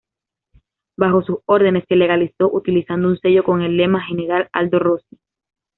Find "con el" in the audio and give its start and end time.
3.43-3.77